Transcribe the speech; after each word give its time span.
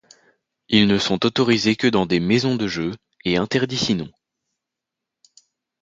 Ils 0.67 0.87
ne 0.87 0.97
sont 0.97 1.27
autorisés 1.27 1.75
que 1.75 1.85
dans 1.85 2.07
des 2.07 2.19
maisons 2.19 2.55
de 2.55 2.65
jeu, 2.67 2.95
et 3.23 3.37
interdits 3.37 3.77
sinon. 3.77 4.09